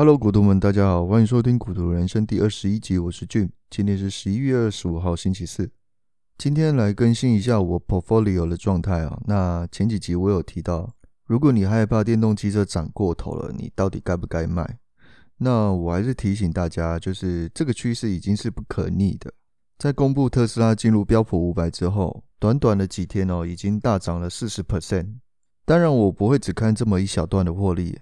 [0.00, 5.68] Hello，股徒们，大家好，欢迎收听《股徒人生》第二十一集，我是 Jim，今天是十一月二十五号，星期四。
[6.36, 9.20] 今天来更新一下我 portfolio 的状态啊。
[9.26, 10.88] 那前几集我有提到，
[11.26, 14.78] 如果你害怕电动汽车涨过头了，你到底该不该卖？
[15.38, 19.32] 那我还是提醒大家，就是这个趋势已经是不可逆的。
[19.78, 25.16] 在公布特斯拉进入标普五百之后，短短的几天哦，已经大涨了四十 percent。
[25.64, 27.98] 当然，我不会只看这么一小段的获利。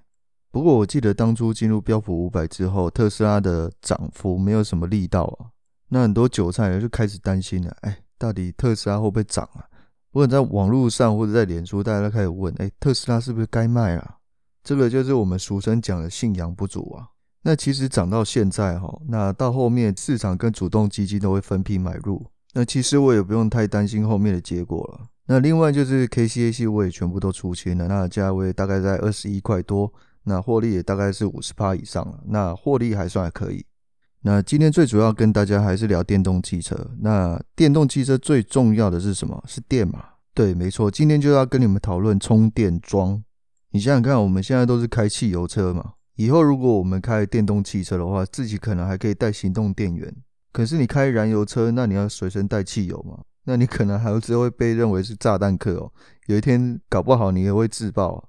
[0.56, 5.52] 不过，我记得当初进入标普五百之后，特斯拉的涨幅没有什么力道啊。
[5.90, 9.68] 那很多韭菜就开始担心了，哎，到底特斯拉会不会涨啊？
[10.10, 14.16] 不管在网络上或者在脸书，大家都开始问，哎，特斯拉是不是该卖啊？
[14.64, 17.06] 这个就是我们俗称讲的信仰不足啊。
[17.42, 25.06] 那其实涨到现在哈，那到后面市场跟主动基金都会分批买入，那其实我也不用太担心后面的结果了。
[25.26, 29.92] 那另外就是 KCAC 我也全部都出清了，那价位大概在二十一块多。
[30.28, 33.64] 那获利也大概是五十趴以上了，那获利还算还可以。
[34.22, 36.76] 那今天最主要跟大家还是聊电动汽车。
[37.00, 39.40] 那电动汽车最重要的是什么？
[39.46, 40.02] 是电嘛？
[40.34, 40.90] 对，没错。
[40.90, 43.22] 今天就要跟你们讨论充电桩。
[43.70, 50.12] 你想想看，我们现在都是开汽油车嘛，以后如果我们开电动汽车的话，自己可能还可以带行动电源。
[50.52, 53.22] 可是你开燃油车，那你要随身带汽油嘛？
[53.44, 55.92] 那你可能还只会被认为是炸弹客哦。
[56.26, 58.24] 有一天搞不好你也会自爆啊。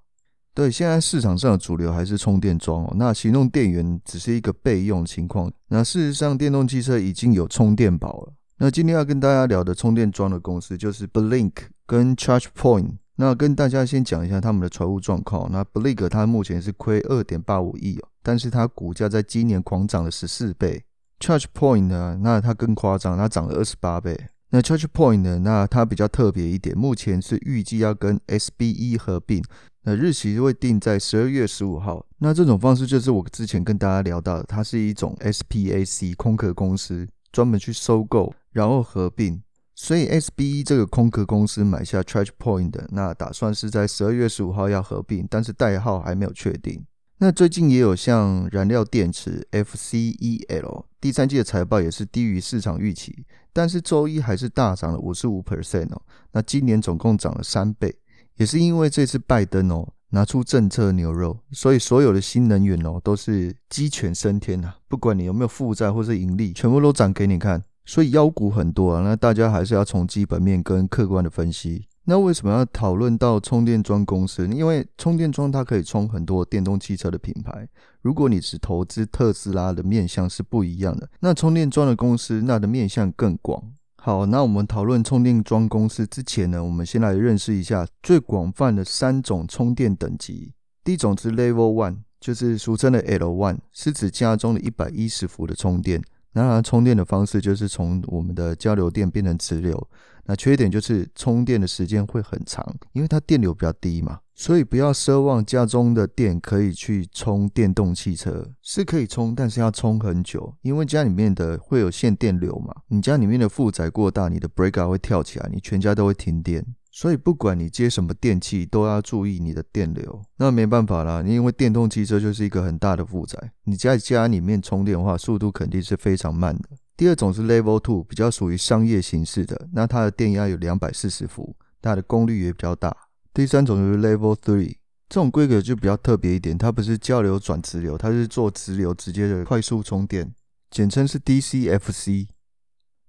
[0.58, 5.54] 对，现在市场上的主流还是充电桩哦，那行动电源只是一个备用情况。
[5.68, 8.34] 那事实上，电动汽车已经有充电宝了。
[8.58, 11.52] 那今天要跟大家聊的充电桩的公司就是 Blink
[11.86, 12.94] 跟 ChargePoint。
[13.18, 15.48] 那跟大家先讲一下他们的财务状况。
[15.52, 20.84] 那 Blink 它目前是亏二点八五亿哦，但是它股价在今年狂涨了十四倍。
[21.20, 24.20] ChargePoint 呢，那它更夸张，它涨了二十八倍。
[24.50, 29.44] 那 ChargePoint 呢，那它比较特别一点，目前是预计要跟 SBE 合并。
[29.90, 32.06] 那日期会定在十二月十五号。
[32.18, 39.42] 那这种方式就是我之前跟大家聊到的，它是一种 SPAC 空壳公司，专门去收购然后合并。
[39.76, 46.84] 所以 SBE 这个空壳公司买下 ChargePoint 的，那打算是在十二月十五号要合并，但是代号还没有确定。
[47.20, 56.02] 那最近也有像燃料电池 FCEL 第三季的财报也是低于市场预期，但是周一还是大涨了五十五 percent 哦。
[56.34, 57.98] 那今年总共涨了三倍。
[58.38, 67.62] 也是因为这次拜登哦拿出政策牛肉，所以所有的新能源哦都是鸡犬升天呐，不管你有没有负债或是盈利，全部都涨给你看。
[67.86, 71.88] 所以妖股很多啊，那大家还是要从基本面跟客观的分析。
[72.04, 74.48] 那为什么要讨论到充电桩公司？
[74.48, 77.68] 因为充电桩它可以充很多电动汽车的品牌。
[78.02, 83.62] 如果你只投资特斯拉的面向是不一样的，那充电桩的公司那的面向更广。
[84.08, 90.54] 好，那我们讨论充电桩公司之前呢，我们先来认识一下最广泛的三种充电等级。
[90.82, 96.02] 第一种是 Level One，就是俗称的 L One，是指家中的一百一十伏的充电。
[96.32, 99.86] 那它充电的方式就是从我们的交流电变成直流。
[100.24, 120.22] 那缺点就是充电的时间会很长，因为它电流比较低嘛，所以不要奢望家中的电可以去充电动汽车，是可以充，但是要充很久，因为家里面的会有限电流嘛，你家里面的负载过大，你的 breaker 会跳起来，你全家都会停电，所以不管你接什么电器，都要注意你的电流。
[120.38, 126.70] 那没办法啦，因为电动汽车就是一个很大的负载，你在家里面充电的话，速度肯定是非常慢的。
[126.96, 132.96] 第二种是 Level Two，比较属于商业形式的，那它的电压有两百四十伏，它的功率也比较大。
[133.38, 134.78] 第三种就是 Level Three，
[135.08, 140.34] 这种规格就比较特别一点，它不是交流转直流，它是做直流直接的快速充电，
[140.72, 142.30] 简称是 DCFC。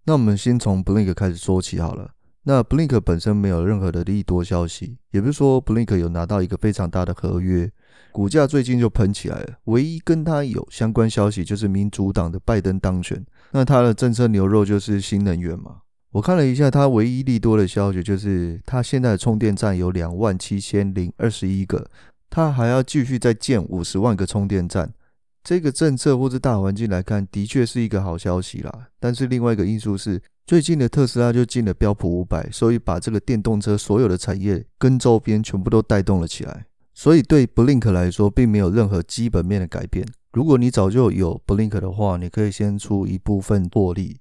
[0.05, 2.11] 那我们先从 Blink 开始说起好了。
[2.43, 7.73] 那 Blink 本身没有任何的利多消息，也不是说 Blink 有拿到一个非常大的合约。
[8.13, 15.79] 股价最近就喷起来了，唯一跟它有相关消息就是民主党的拜登当选，那它的政策牛肉就是新能源嘛。
[16.13, 21.91] 我看了一下，它唯一利多的消息就是它现在的充电站有两万七千零二十一个，
[22.31, 24.91] 它还要继续再建五十万个充电站。
[25.45, 28.89] 这个政策或者大环境来看，的确是一个好消息啦。
[28.99, 36.67] 但是另外一个因素是，最近的特斯拉就进了标普五百，所以把这个电动车所有的产业跟周边全部都带动了起来。
[36.93, 40.07] 所以对 Blink 来说，并没有任何基本面的改变。
[40.33, 44.17] 如果你早就有 Blink 的话，你可以先出一部分获利。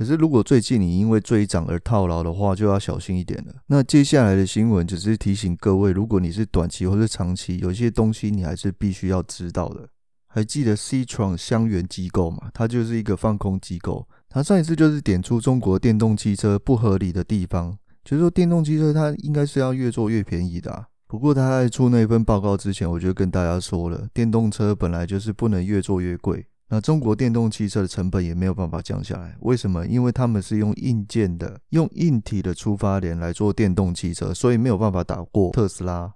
[0.00, 3.52] 可是如果最近你因为追涨而套牢的话，就要小心一点了。
[3.66, 9.86] 那接下来的新闻只是提醒各位，如果你是短期或是长期，有些东西你还是必须要知道的。
[10.26, 12.50] 还记得 Citron 香源机构吗？
[12.54, 14.08] 它就是一个放空机构。
[14.30, 20.86] 它上一次就是点出中国电动汽车不合理的地方，就是说电动汽车它应该是要越做越便宜的啊。
[21.06, 26.46] 不过他在出那份报告之前，我就跟大家说了，电动车本来就是不能越做越贵。
[26.72, 29.84] 那中国电动汽车的成本也没有办法降下来，为什么？
[29.88, 36.14] 因为他们是用硬件的、用硬体的出发点来做电动汽车，所以没有办法打过特斯拉。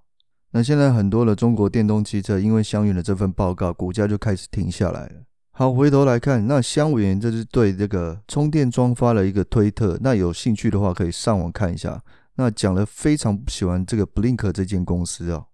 [0.53, 5.15] 那现在很多的中国电动汽车，因为香源的这份报告，股价就开始停下来了。
[5.51, 12.01] 好，回头来看，那香源这是对这个充电桩发了一个推特，那有兴趣的话可以上网看一下。
[12.37, 15.45] 那讲了非常不喜欢这个 Blink 这间公司啊。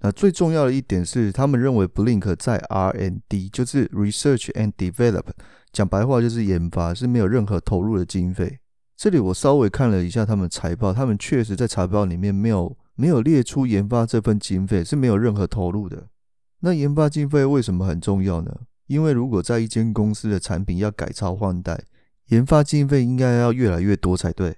[0.00, 5.24] 那最重要的一点是，他们认为 Blink 在 R&D，就是 Research and Develop，
[5.72, 8.60] 讲白话就是研发，是没有任何投入的经费。
[8.96, 16.08] 这里我稍微看了一下他们财报，他们确实在财报里面没有没有列出研发这份经费，是没有任何投入的。
[16.60, 18.54] 那研发经费为什么很重要呢？
[18.86, 21.78] 因为如果在一间公司的产品要改朝换代，
[22.28, 24.56] 研发经费应该要越来越多才对，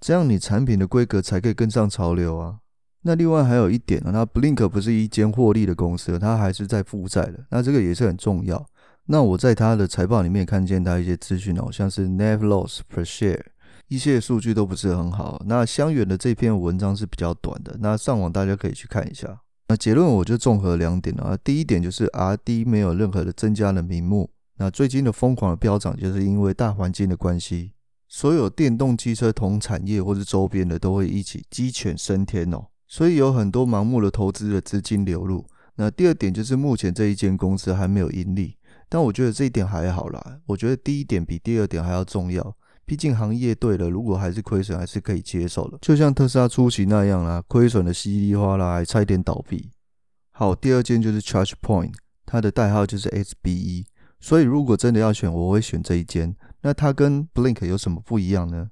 [0.00, 2.60] 这样你产品的规格才可以跟上潮流啊。
[3.06, 7.44] 那另外还有一点呢，那 Blink 不是一间获利的公司，它还是在负债的。
[7.50, 8.66] 那这个也是很重要。
[9.06, 13.42] 那我在它的财报里面看见它一些资讯哦，像是 Net Loss Per Share，
[13.88, 15.42] 一些数据都不是很好。
[15.44, 19.38] 那相远的这篇文章是比较短的，那上网大家可以去看一下。
[19.68, 24.30] 那结论我就综合两点啊，第一点就是 R&D 没有任何的增加的名目。
[24.56, 27.72] 那最近的疯狂的飙涨，就是因为大环境的关系，
[28.08, 32.68] 所有电动汽车同产业或是周边的都会一起鸡犬升天哦。
[32.94, 35.44] 所以有很多盲目的投资的资金流入。
[35.74, 38.56] 那第二点就是目前这一间公司还没有盈利，
[38.88, 40.38] 但我觉得这一点还好啦。
[40.46, 42.56] 我觉得第一点比第二点还要重要，
[42.86, 45.78] 毕竟行业对了，如果还是亏损，还是可以接受的。
[45.80, 49.72] 就像特斯拉初期那样啦，亏损的稀里哗啦，还差一点倒闭。
[50.30, 51.94] 好，第二间就是 ChargePoint，
[52.24, 53.86] 它的代号就是 SBE。
[54.20, 56.32] 所以如果真的要选，我会选这一间。
[56.62, 58.68] 那它跟 Blink 有什么不一样呢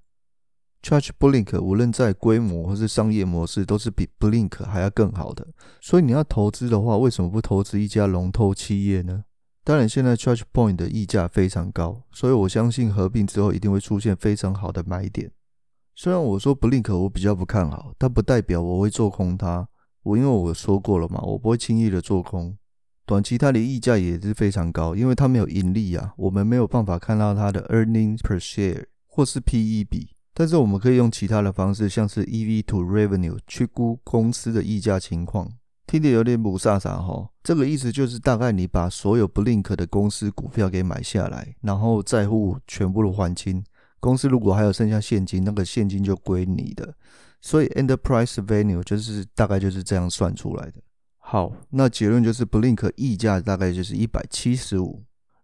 [0.82, 5.46] ？Charge Blink 无论在规模或是商业模式，都是比 Blink 还要更好的。
[5.80, 9.24] 所以你要投资的话，为什么不投资一家龙头企业呢？
[9.64, 15.30] 当然，现在 Charge Point 的溢价非常高，所以我相信合并之后一定会出现非常好的买点。
[15.94, 19.68] 虽然我说 Blink 我比较不看好，但不代表我会做空它。
[20.02, 22.58] 我因为我说过了嘛，我不会轻易的做空。
[23.06, 30.08] 短期它的溢价也是非常高，因为它没有盈利啊，我们没有办法看到它的 Earnings Per Share 或是 PE 比。
[30.34, 35.52] 但是我们可以用其他的方式，像是 EV to Revenue 去估公司的溢价情况，
[35.86, 37.28] 听得有点雾煞煞哈。
[37.42, 43.62] 这个意思就是大概你把所有 Blink 的公司股票给买下来，然后债务全部都还清，
[44.00, 46.94] 公司如果还有剩下现金，那个现金就归你的。
[47.40, 50.74] 所以 Enterprise Value 就是大概就是这样算出来的。
[51.18, 55.02] 好，那结论就是 Blink 溢价大概就是一百七十五。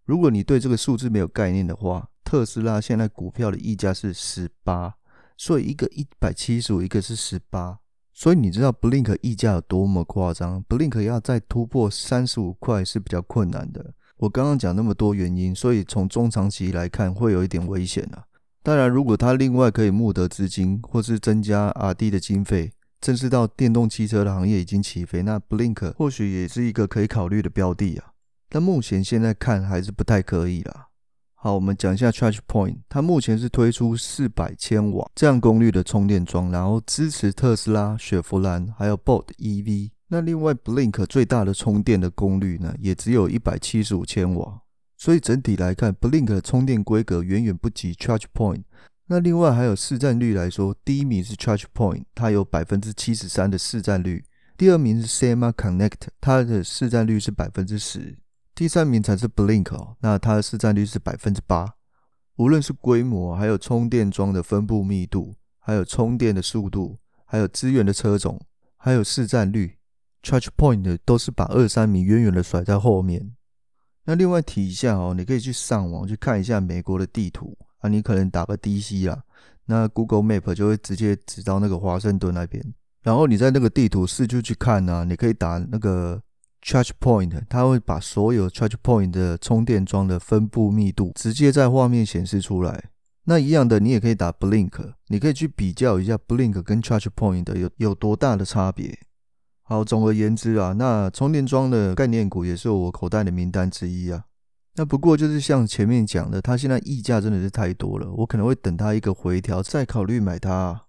[0.08, 4.94] 如果你对这个数字没有概念的话，特斯拉现在股票的溢价是十八，
[5.37, 7.78] 所以一个一百七十五，一个是十八，
[8.14, 13.93] 所以你知道 Blink 溢价有多么夸张？Blink 要再突破三十五块是比较困难的。
[14.16, 18.25] 我刚刚讲那么多原因，所以从中长期来看会有一点危险啊。
[18.62, 28.14] 当然，如果他另外可以募得资金，或是增加 R&D 的经费，正视到电动汽车的行业已经起飞，那 Blink 或许也是一个可以考虑的标的啊。
[28.49, 30.87] 但目前现在看还是不太可以啦。
[31.35, 39.91] 好，我们讲一下 ChargePoint，它目前是推出四百千瓦这样功率的充电桩，然后支持特斯拉、雪佛兰还有 Bolt EV。
[40.09, 44.62] 那另外 Blink 最大的充电的功率呢，也只有一百七十五千瓦。
[44.97, 48.65] 所以整体来看，Blink 的充电规格远远不及 ChargePoint。
[49.06, 54.22] 那另外还有市占率来说，第一名是 ChargePoint，它有百分之七十三的市占率；
[54.56, 58.19] 第二名是 SemaConnect，它的市占率是百分之十。
[58.58, 61.74] 第三名才是 Blink 哦，那它的市占率是百分之八。
[62.38, 68.41] 无论是规模，还有充电桩的分布密度，还有充电的速度，还有资源的车种，
[68.77, 69.79] 还有市占率
[70.24, 73.32] ，ChargePoint 都是把二三名远远的甩在后面。
[74.06, 79.22] 那另外提一下哦，你可以去上网去看一下美国的地图啊，你可能打个 DC 啊，
[79.67, 86.20] 那 Google Map 就会直接指到那个华盛顿那边，然后你在那个地图四处去看呢，你可以打那个。
[86.62, 92.91] Charge Point，它会把所有 Charge Point 的充电桩的分布密度直接在画面显示出来。
[93.24, 98.98] 那一样的，你也可以打 Blink，你可以去比较一下 Blink 跟 Charge Point 的有有多大的差别。
[99.62, 104.24] 好，总而言之啊，那充电桩的概念股也是我口袋的名单之一啊。
[104.77, 110.82] 那不过就是像前面讲的，它现在溢价真的是太多了，我可能会等它一个回调再考虑买它。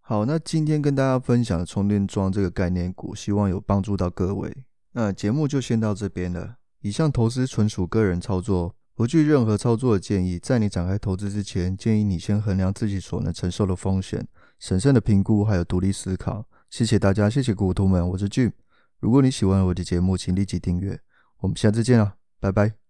[0.00, 4.50] 好，那今天跟大家分享的充电桩这个概念股，希望有帮助到各位。
[4.98, 6.56] 那节目就先到这边了。
[6.80, 10.38] 以上投资纯属个人操作，不具任何操作的建议。
[10.38, 14.26] 在你展开投资之前，建议你先衡量自己所能承受的风险，
[14.58, 18.52] 审慎的评估，还有独立思考，谢谢大家，谢谢股徒们，我是 Jim。
[18.98, 20.98] 如果你喜欢我的节目，请立即订阅。
[21.40, 22.85] 我们下次见啊，拜拜。